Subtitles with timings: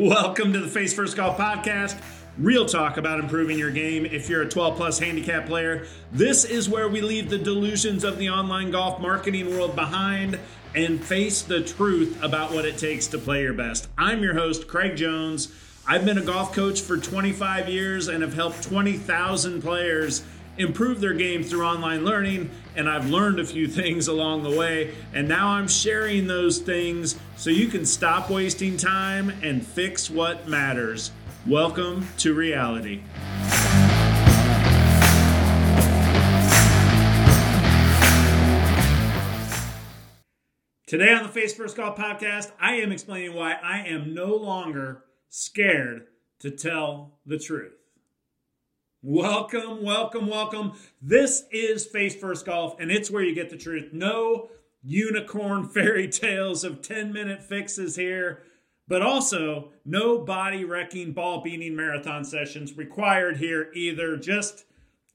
[0.00, 2.00] Welcome to the Face First Golf Podcast.
[2.38, 5.86] Real talk about improving your game if you're a 12 plus handicap player.
[6.10, 10.38] This is where we leave the delusions of the online golf marketing world behind
[10.74, 13.88] and face the truth about what it takes to play your best.
[13.98, 15.52] I'm your host, Craig Jones.
[15.86, 20.22] I've been a golf coach for 25 years and have helped 20,000 players
[20.60, 24.94] improve their game through online learning, and I've learned a few things along the way,
[25.14, 30.46] and now I'm sharing those things so you can stop wasting time and fix what
[30.46, 31.12] matters.
[31.46, 33.00] Welcome to reality.
[40.86, 45.04] Today on the Face First Golf podcast, I am explaining why I am no longer
[45.30, 46.08] scared
[46.40, 47.79] to tell the truth.
[49.02, 50.74] Welcome, welcome, welcome.
[51.00, 53.94] This is Face First Golf, and it's where you get the truth.
[53.94, 54.50] No
[54.82, 58.42] unicorn fairy tales of 10 minute fixes here,
[58.86, 64.18] but also no body wrecking, ball beating marathon sessions required here either.
[64.18, 64.66] Just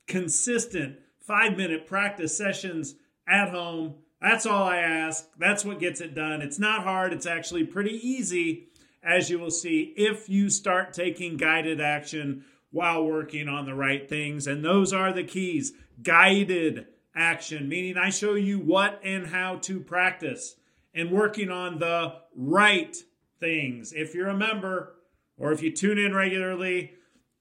[0.08, 2.95] consistent five minute practice sessions
[3.27, 3.94] at home.
[4.20, 5.27] That's all I ask.
[5.38, 6.42] That's what gets it done.
[6.42, 8.70] It's not hard, it's actually pretty easy,
[9.03, 12.45] as you will see, if you start taking guided action
[12.76, 14.48] while working on the right things.
[14.48, 15.72] And those are the keys
[16.04, 20.58] guided action, meaning I show you what and how to practice
[20.94, 22.94] and working on the right
[23.40, 23.94] things.
[23.94, 24.98] If you're a member
[25.38, 26.92] or if you tune in regularly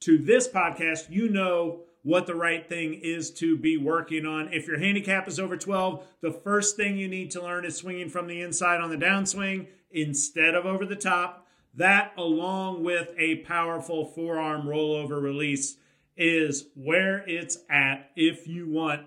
[0.03, 4.53] to this podcast, you know what the right thing is to be working on.
[4.53, 8.09] If your handicap is over 12, the first thing you need to learn is swinging
[8.09, 11.44] from the inside on the downswing instead of over the top.
[11.77, 15.77] That, along with a powerful forearm rollover release,
[16.17, 19.06] is where it's at if you want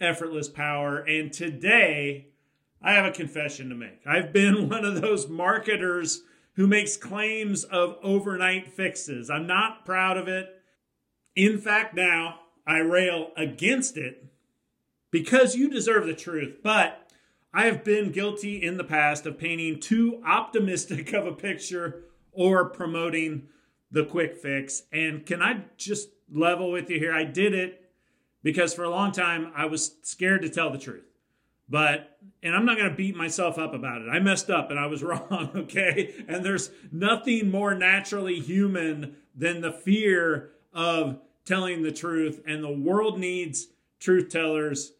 [0.00, 0.98] effortless power.
[0.98, 2.28] And today,
[2.82, 4.00] I have a confession to make.
[4.06, 6.22] I've been one of those marketers
[6.54, 9.30] who makes claims of overnight fixes.
[9.30, 10.48] I'm not proud of it.
[11.34, 14.24] In fact, now I rail against it
[15.10, 16.58] because you deserve the truth.
[16.62, 17.05] But
[17.56, 22.68] I have been guilty in the past of painting too optimistic of a picture or
[22.68, 23.48] promoting
[23.90, 24.82] the quick fix.
[24.92, 27.14] And can I just level with you here?
[27.14, 27.82] I did it
[28.42, 31.06] because for a long time I was scared to tell the truth.
[31.66, 34.10] But, and I'm not going to beat myself up about it.
[34.10, 36.14] I messed up and I was wrong, okay?
[36.28, 42.42] And there's nothing more naturally human than the fear of telling the truth.
[42.46, 43.68] And the world needs
[43.98, 44.92] truth tellers,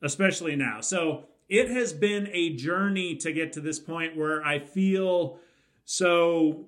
[0.00, 0.80] especially now.
[0.80, 1.24] So,
[1.58, 5.38] it has been a journey to get to this point where I feel
[5.84, 6.66] so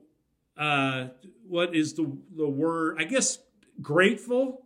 [0.56, 1.08] uh
[1.48, 3.38] what is the the word I guess
[3.82, 4.62] grateful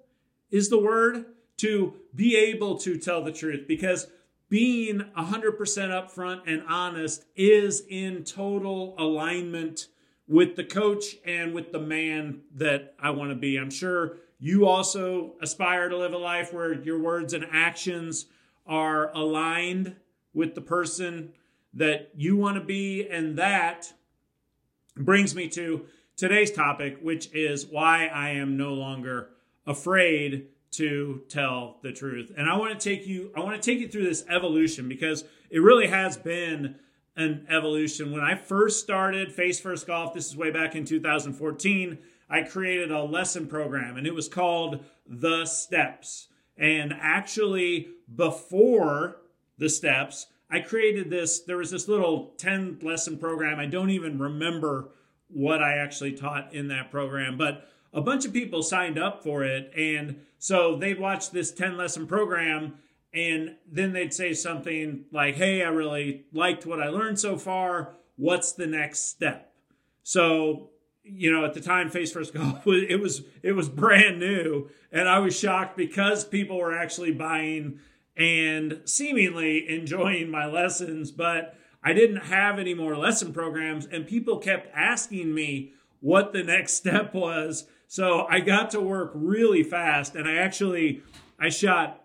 [0.50, 1.24] is the word
[1.58, 4.08] to be able to tell the truth because
[4.48, 9.86] being 100% upfront and honest is in total alignment
[10.26, 13.56] with the coach and with the man that I want to be.
[13.56, 18.26] I'm sure you also aspire to live a life where your words and actions
[18.66, 19.94] are aligned
[20.34, 21.32] with the person
[21.74, 23.08] that you want to be.
[23.08, 23.92] And that
[24.96, 25.86] brings me to
[26.16, 29.30] today's topic, which is why I am no longer
[29.66, 32.32] afraid to tell the truth.
[32.36, 35.24] And I want to take you I want to take you through this evolution because
[35.50, 36.76] it really has been
[37.16, 38.12] an evolution.
[38.12, 41.98] When I first started Face First Golf, this is way back in 2014,
[42.28, 46.28] I created a lesson program and it was called The Steps.
[46.56, 49.16] And actually before
[49.60, 50.26] the steps.
[50.50, 53.60] I created this, there was this little 10 lesson program.
[53.60, 54.88] I don't even remember
[55.28, 59.44] what I actually taught in that program, but a bunch of people signed up for
[59.44, 59.72] it.
[59.76, 62.74] And so they'd watch this 10 lesson program
[63.12, 67.92] and then they'd say something like, Hey, I really liked what I learned so far.
[68.16, 69.52] What's the next step?
[70.02, 70.70] So,
[71.02, 75.08] you know, at the time, Face First Golf, it was it was brand new, and
[75.08, 77.80] I was shocked because people were actually buying
[78.20, 84.36] and seemingly enjoying my lessons, but I didn't have any more lesson programs, and people
[84.36, 87.64] kept asking me what the next step was.
[87.88, 91.02] So I got to work really fast, and I actually
[91.38, 92.04] I shot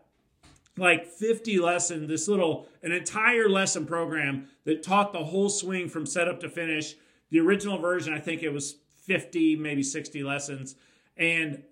[0.78, 6.06] like 50 lessons, this little an entire lesson program that taught the whole swing from
[6.06, 6.96] setup to finish.
[7.30, 10.76] The original version, I think it was 50, maybe 60 lessons.
[11.18, 11.64] And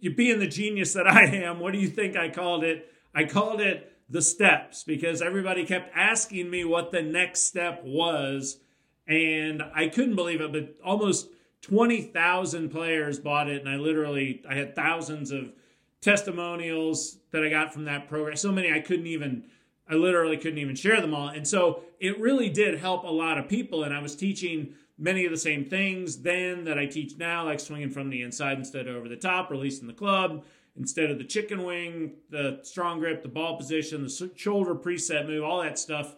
[0.00, 2.90] you being the genius that I am, what do you think I called it?
[3.14, 8.58] I called it the steps because everybody kept asking me what the next step was.
[9.06, 11.28] And I couldn't believe it, but almost
[11.62, 13.60] 20,000 players bought it.
[13.60, 15.52] And I literally, I had thousands of
[16.00, 18.36] testimonials that I got from that program.
[18.36, 19.44] So many I couldn't even
[19.88, 21.28] I literally couldn't even share them all.
[21.28, 23.84] And so it really did help a lot of people.
[23.84, 27.60] And I was teaching many of the same things then that I teach now, like
[27.60, 30.44] swinging from the inside instead of over the top, releasing the club
[30.76, 35.44] instead of the chicken wing, the strong grip, the ball position, the shoulder preset move,
[35.44, 36.16] all that stuff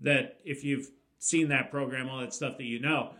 [0.00, 3.12] that if you've seen that program, all that stuff that you know.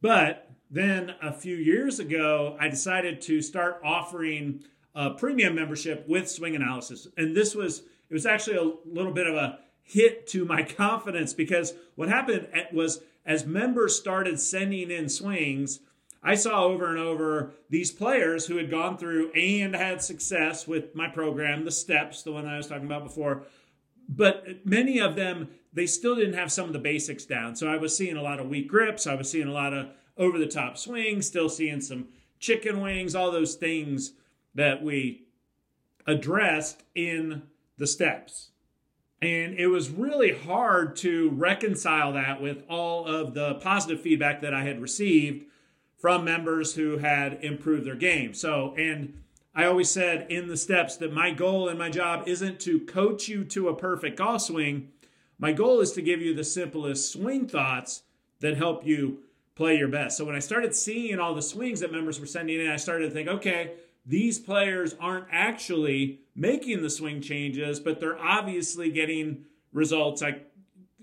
[0.00, 4.64] But then a few years ago, I decided to start offering
[4.94, 7.06] a premium membership with swing analysis.
[7.16, 11.32] And this was, it was actually a little bit of a hit to my confidence
[11.32, 15.80] because what happened was as members started sending in swings,
[16.26, 20.92] I saw over and over these players who had gone through and had success with
[20.92, 23.44] my program, the steps, the one I was talking about before.
[24.08, 27.54] But many of them, they still didn't have some of the basics down.
[27.54, 29.06] So I was seeing a lot of weak grips.
[29.06, 29.86] I was seeing a lot of
[30.18, 32.08] over the top swings, still seeing some
[32.40, 34.14] chicken wings, all those things
[34.56, 35.28] that we
[36.08, 37.44] addressed in
[37.78, 38.50] the steps.
[39.22, 44.52] And it was really hard to reconcile that with all of the positive feedback that
[44.52, 45.46] I had received
[45.96, 48.34] from members who had improved their game.
[48.34, 49.14] So, and
[49.54, 53.28] I always said in the steps that my goal and my job isn't to coach
[53.28, 54.90] you to a perfect golf swing.
[55.38, 58.02] My goal is to give you the simplest swing thoughts
[58.40, 59.20] that help you
[59.54, 60.18] play your best.
[60.18, 63.08] So when I started seeing all the swings that members were sending in, I started
[63.08, 63.72] to think, okay,
[64.04, 70.22] these players aren't actually making the swing changes, but they're obviously getting results.
[70.22, 70.40] I,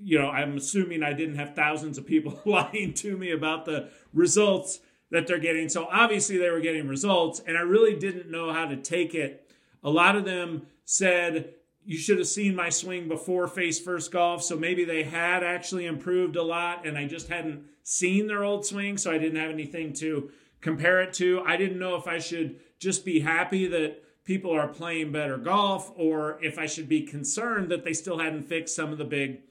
[0.04, 3.90] you know, I'm assuming I didn't have thousands of people lying to me about the
[4.14, 4.80] results
[5.12, 5.70] that they're getting.
[5.70, 9.52] So obviously they were getting results, and I really didn't know how to take it.
[9.84, 11.54] A lot of them said,
[11.86, 14.42] you should have seen my swing before face first golf.
[14.42, 18.66] So maybe they had actually improved a lot, and I just hadn't seen their old
[18.66, 21.44] swing, so I didn't have anything to compare it to.
[21.46, 25.92] I didn't know if I should just be happy that people are playing better golf
[25.96, 29.42] or if I should be concerned that they still hadn't fixed some of the big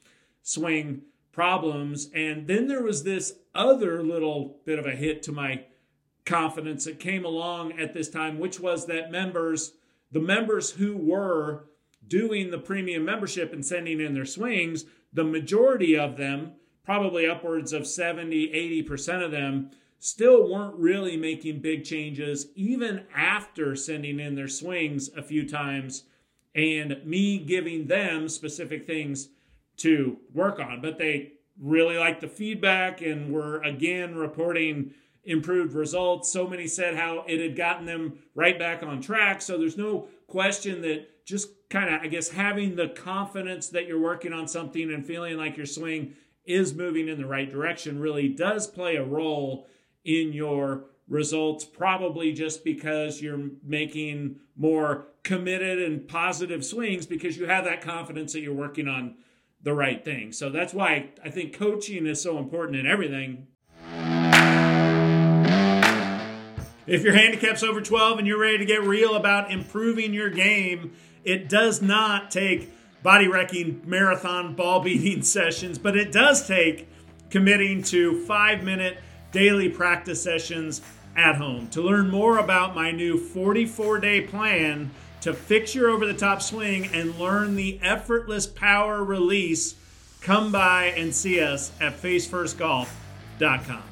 [0.43, 1.03] swing
[1.33, 2.09] problems.
[2.15, 5.65] And then there was this other little bit of a hit to my
[6.25, 9.73] confidence that came along at this time, which was that members,
[10.11, 11.65] the members who were
[12.07, 16.53] doing the premium membership and sending in their swings, the majority of them,
[16.85, 18.49] probably upwards of 70,
[18.85, 25.09] 80% of them, still weren't really making big changes even after sending in their swings
[25.17, 26.05] a few times
[26.57, 29.29] and me giving them specific things
[29.83, 30.81] to work on.
[30.81, 34.93] But they really liked the feedback and were again reporting
[35.25, 36.33] improved results.
[36.33, 39.41] So many said how it had gotten them right back on track.
[39.41, 44.01] So there's no question that just kind of, I guess, having the confidence that you're
[44.01, 46.15] working on something and feeling like your swing
[46.45, 49.69] is moving in the right direction really does play a role
[50.05, 57.47] in your results, probably just because you're making more committed and positive swings because you
[57.47, 59.15] have that confidence that you're working on
[59.63, 60.33] the right thing.
[60.33, 63.47] So that's why I think coaching is so important in everything.
[66.85, 70.93] If your handicap's over 12 and you're ready to get real about improving your game,
[71.25, 72.73] it does not take
[73.03, 76.89] body wrecking marathon ball beating sessions, but it does take
[77.31, 78.99] committing to five minute
[79.31, 80.83] daily practice sessions
[81.17, 81.69] at home.
[81.69, 84.91] To learn more about my new 44 day plan
[85.23, 89.75] to fix your over the top swing and learn the effortless power release,
[90.21, 93.83] come by and see us at facefirstgolf.com.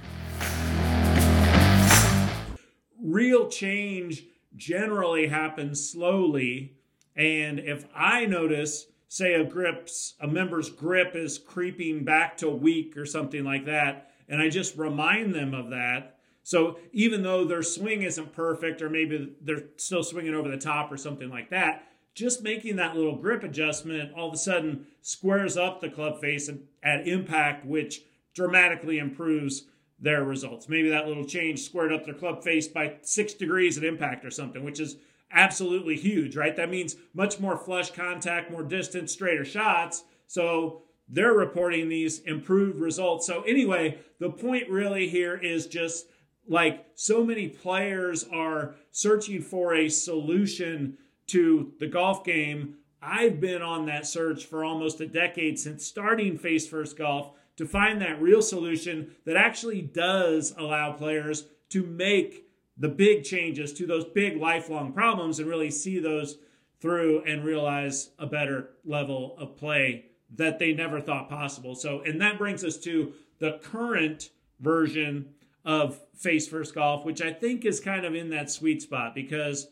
[3.03, 4.25] Real change
[4.57, 6.75] generally happens slowly.
[7.17, 12.97] And if I notice, say a grip's a member's grip is creeping back to weak
[12.97, 16.20] or something like that, and I just remind them of that.
[16.43, 20.91] So even though their swing isn't perfect, or maybe they're still swinging over the top
[20.91, 25.57] or something like that, just making that little grip adjustment all of a sudden squares
[25.57, 26.51] up the club face
[26.83, 28.03] at impact, which
[28.35, 29.65] dramatically improves
[29.99, 30.69] their results.
[30.69, 34.31] Maybe that little change squared up their club face by six degrees at impact or
[34.31, 34.97] something, which is
[35.31, 36.57] absolutely huge, right?
[36.57, 40.05] That means much more flush contact, more distance, straighter shots.
[40.27, 43.27] So they're reporting these improved results.
[43.27, 46.07] So, anyway, the point really here is just
[46.51, 52.75] like so many players are searching for a solution to the golf game.
[53.01, 57.67] I've been on that search for almost a decade since starting Face First Golf to
[57.67, 63.87] find that real solution that actually does allow players to make the big changes to
[63.87, 66.39] those big lifelong problems and really see those
[66.81, 71.77] through and realize a better level of play that they never thought possible.
[71.77, 75.27] So, and that brings us to the current version
[75.65, 79.69] of Face First Golf, which I think is kind of in that sweet spot because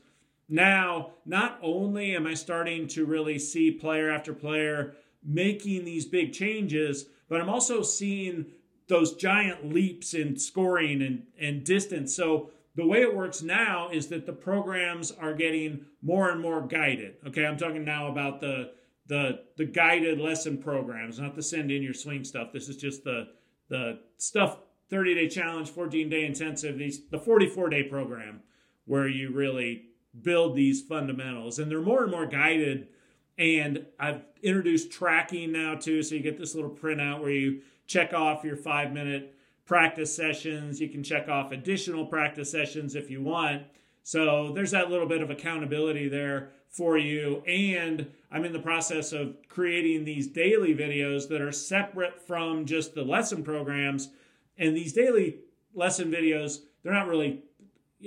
[0.49, 6.33] now not only am I starting to really see player after player making these big
[6.33, 8.47] changes, but I'm also seeing
[8.89, 12.15] those giant leaps in scoring and, and distance.
[12.15, 16.63] So the way it works now is that the programs are getting more and more
[16.63, 17.17] guided.
[17.27, 18.73] Okay, I'm talking now about the
[19.09, 22.53] the the guided lesson programs, not the send in your swing stuff.
[22.53, 23.29] This is just the
[23.69, 24.59] the stuff
[24.91, 28.41] 30 day challenge, 14 day intensive, these the 44 day program
[28.87, 29.85] where you really
[30.23, 31.59] build these fundamentals.
[31.59, 32.89] And they're more and more guided.
[33.37, 36.03] And I've introduced tracking now too.
[36.03, 40.81] So you get this little printout where you check off your 5 minute practice sessions,
[40.81, 43.63] you can check off additional practice sessions if you want.
[44.03, 47.43] So there's that little bit of accountability there for you.
[47.47, 52.95] And I'm in the process of creating these daily videos that are separate from just
[52.95, 54.09] the lesson programs
[54.59, 55.39] and these daily
[55.75, 57.43] lesson videos, they're not really,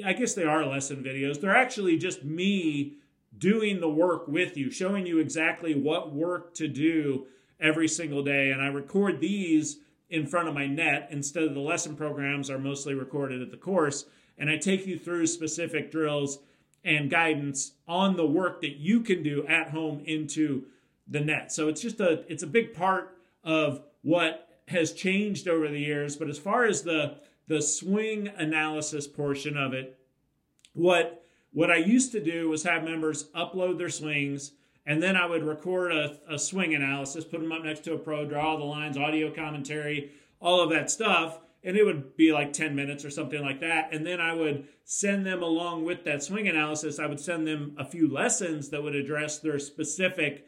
[0.06, 1.40] I guess they are lesson videos.
[1.40, 2.98] They're actually just me
[3.38, 7.26] doing the work with you, showing you exactly what work to do
[7.60, 8.52] every single day.
[8.52, 9.78] And I record these
[10.10, 13.58] in front of my net instead of the lesson programs are mostly recorded at the
[13.58, 14.06] course.
[14.38, 16.40] And I take you through specific drills
[16.84, 20.66] and guidance on the work that you can do at home into
[21.08, 21.52] the net.
[21.52, 26.18] So it's just a it's a big part of what has changed over the years.
[26.18, 30.00] But as far as the the swing analysis portion of it,
[30.74, 31.24] what
[31.54, 34.54] what I used to do was have members upload their swings,
[34.86, 37.98] and then I would record a, a swing analysis, put them up next to a
[37.98, 42.54] pro, draw the lines, audio commentary, all of that stuff, and it would be like
[42.54, 43.94] 10 minutes or something like that.
[43.94, 47.76] And then I would send them along with that swing analysis, I would send them
[47.78, 50.48] a few lessons that would address their specific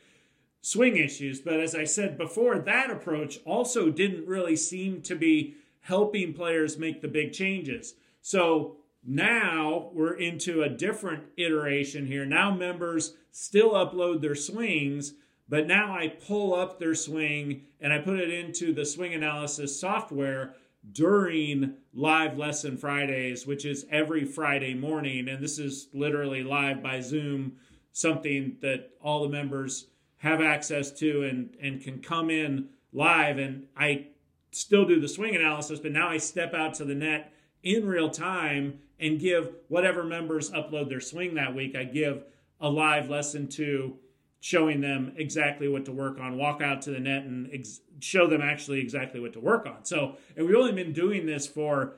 [0.64, 1.42] swing issues.
[1.42, 6.78] But as I said before, that approach also didn't really seem to be helping players
[6.78, 7.96] make the big changes.
[8.22, 12.26] So now we're into a different iteration here.
[12.26, 15.16] Now members still upload their swings,
[15.50, 19.78] but now I pull up their swing and I put it into the swing analysis
[19.78, 20.56] software
[20.94, 25.28] during live lesson Fridays, which is every Friday morning.
[25.28, 27.58] And this is literally live by Zoom,
[27.92, 29.88] something that all the members
[30.24, 33.38] have access to and and can come in live.
[33.38, 34.08] And I
[34.52, 38.10] still do the swing analysis but now I step out to the net in real
[38.10, 41.76] time and give whatever members upload their swing that week.
[41.76, 42.24] I give
[42.62, 43.98] a live lesson to
[44.40, 48.26] showing them exactly what to work on walk out to the net and ex- show
[48.26, 49.84] them actually exactly what to work on.
[49.84, 51.96] So and we've only been doing this for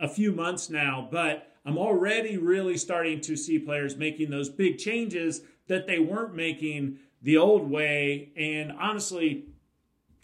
[0.00, 4.78] a few months now but I'm already really starting to see players making those big
[4.78, 8.32] changes that they weren't making the old way.
[8.36, 9.46] And honestly,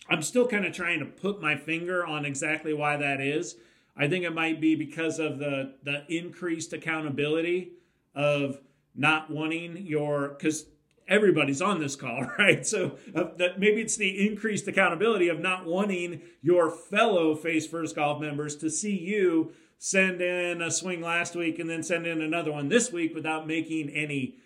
[0.09, 3.57] I'm still kind of trying to put my finger on exactly why that is.
[3.97, 7.73] I think it might be because of the the increased accountability
[8.15, 8.61] of
[8.95, 10.67] not wanting your because
[11.09, 12.67] everybody's on this call, right?
[12.67, 17.97] So uh, that maybe it's the increased accountability of not wanting your fellow Face First
[17.97, 22.23] Golf members to see you send in a swing last week and then send in
[22.23, 24.37] another one this week without making any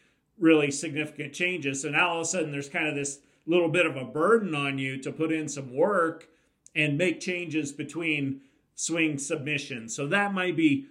[0.40, 1.82] really significant changes.
[1.82, 4.54] So now all of a sudden there's kind of this little bit of a burden
[4.54, 6.28] on you to put in some work
[6.74, 8.40] and make changes between
[8.74, 9.94] swing submissions.
[9.94, 10.86] So that might be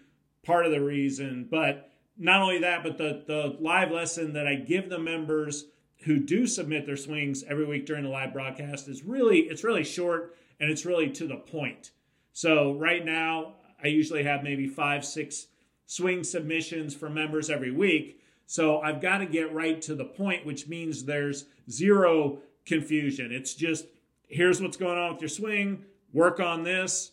[0.45, 1.47] part of the reason.
[1.49, 5.65] But not only that, but the, the live lesson that I give the members
[6.03, 9.83] who do submit their swings every week during the live broadcast is really it's really
[9.83, 11.91] short and it's really to the point.
[12.33, 15.47] So right now I usually have maybe five, six
[15.85, 18.18] swing submissions for members every week.
[18.49, 23.31] So I've got to get right to the point, which means there's zero confusion.
[23.31, 23.85] It's just
[24.27, 27.11] here's what's going on with your swing, work on this,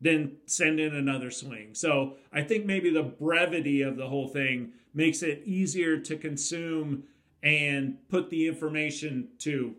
[0.00, 1.70] then send in another swing.
[1.74, 7.02] So I think maybe the brevity of the whole thing makes it easier to consume
[7.42, 9.74] and put the information to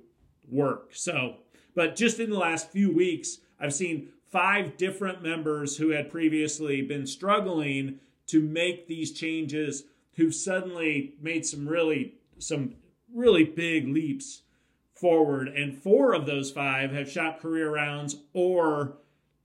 [0.51, 0.89] work.
[0.91, 1.37] So,
[1.73, 6.81] but just in the last few weeks, I've seen five different members who had previously
[6.81, 9.85] been struggling to make these changes
[10.17, 12.75] who've suddenly made some really some
[13.13, 14.41] really big leaps
[14.93, 15.47] forward.
[15.47, 18.97] And four of those five have shot career rounds or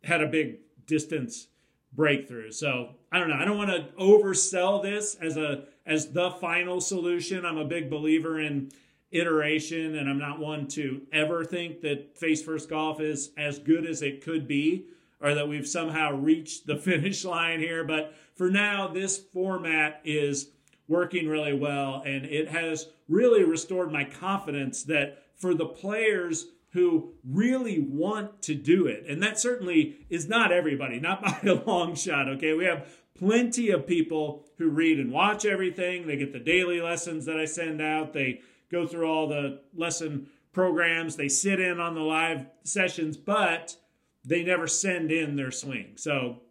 [0.02, 1.47] had a big distance
[1.93, 2.50] breakthrough.
[2.50, 3.37] So i don't know.
[3.37, 7.47] I don't want to oversell this as a as the final solution.
[7.47, 8.73] I'm a big believer in
[9.14, 13.85] iteration and i'm not one to ever think that face first golf is as good
[13.85, 14.87] as it could be
[15.23, 17.85] or that we've somehow reached the finish line here.
[17.85, 20.50] But for now this format is
[20.93, 22.03] working really well.
[22.05, 28.55] And it has really restored my confidence that for the players who really want to
[28.55, 32.53] do it, and that certainly is not everybody, not by a long shot, okay?
[32.53, 32.87] We have
[33.19, 36.07] plenty of people who read and watch everything.
[36.07, 38.13] They get the daily lessons that I send out.
[38.13, 41.17] They go through all the lesson programs.
[41.17, 43.77] They sit in on the live sessions, but
[44.25, 45.93] they never send in their swing.
[45.97, 46.43] So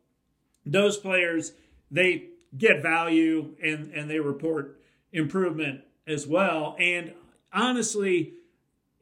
[0.66, 1.54] those players,
[1.92, 4.80] they get value and, and they report
[5.12, 6.76] improvement as well.
[6.80, 7.14] And
[7.54, 8.34] honestly,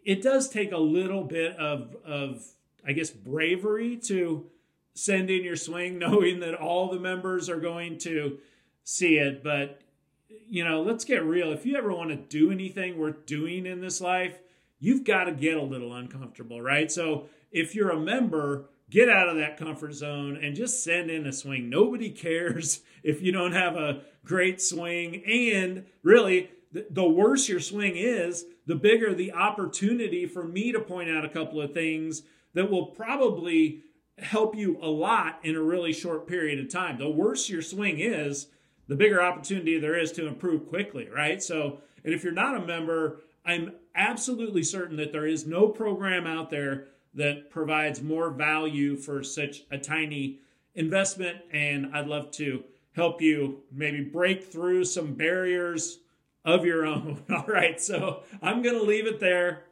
[0.03, 2.45] it does take a little bit of, of
[2.85, 4.45] I guess, bravery to
[4.93, 8.39] send in your swing, knowing that all the members are going to
[8.83, 9.43] see it.
[9.43, 9.81] But,
[10.27, 11.51] you know, let's get real.
[11.51, 14.39] If you ever want to do anything worth doing in this life,
[14.79, 16.91] you've got to get a little uncomfortable, right?
[16.91, 21.27] So if you're a member, get out of that comfort zone and just send in
[21.27, 21.69] a swing.
[21.69, 25.23] Nobody cares if you don't have a great swing.
[25.25, 31.09] And really, the worse your swing is, the bigger the opportunity for me to point
[31.09, 33.83] out a couple of things that will probably
[34.19, 36.97] help you a lot in a really short period of time.
[36.97, 38.47] The worse your swing is,
[38.87, 41.41] the bigger opportunity there is to improve quickly, right?
[41.41, 46.27] So, and if you're not a member, I'm absolutely certain that there is no program
[46.27, 50.39] out there that provides more value for such a tiny
[50.75, 51.37] investment.
[51.51, 52.63] And I'd love to
[52.93, 55.99] help you maybe break through some barriers
[56.45, 57.23] of your own.
[57.29, 59.63] All right, so I'm going to leave it there.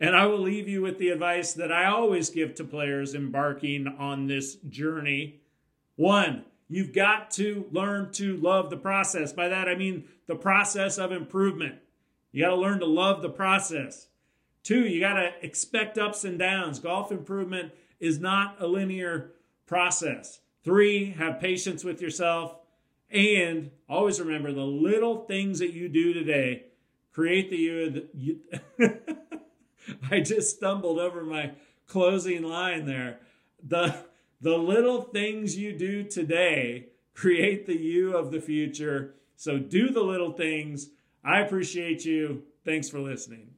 [0.00, 3.86] And I will leave you with the advice that I always give to players embarking
[3.86, 5.40] on this journey.
[5.96, 9.32] One, you've got to learn to love the process.
[9.32, 11.76] By that, I mean the process of improvement.
[12.32, 14.08] You got to learn to love the process.
[14.64, 16.78] Two, you got to expect ups and downs.
[16.78, 19.32] Golf improvement is not a linear
[19.66, 20.40] process.
[20.64, 22.56] Three, have patience with yourself.
[23.10, 26.64] And always remember the little things that you do today
[27.12, 28.08] create the you.
[28.14, 28.40] you
[30.10, 31.52] I just stumbled over my
[31.86, 33.20] closing line there.
[33.62, 33.94] The,
[34.40, 39.14] the little things you do today create the you of the future.
[39.36, 40.88] So do the little things.
[41.22, 42.44] I appreciate you.
[42.64, 43.50] Thanks for listening.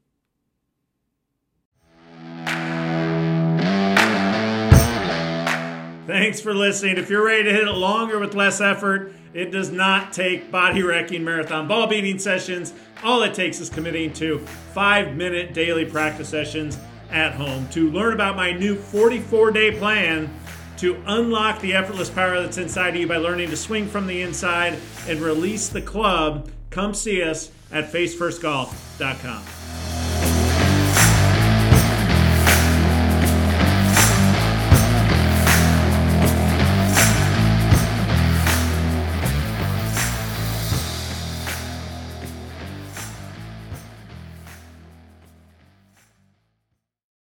[6.07, 6.99] Thanks for listening.
[6.99, 10.83] If you're ready to hit it longer with less effort, it does not take body
[10.85, 12.73] wrecking marathon ball beating sessions.
[13.03, 14.39] All it takes is committing to
[14.73, 16.79] five minute daily practice sessions
[17.11, 17.69] at home.
[17.71, 20.31] To learn about my new 44 day plan
[20.77, 24.23] to unlock the effortless power that's inside of you by learning to swing from the
[24.23, 29.56] inside and release the club, come see us at facefirstgolf.com.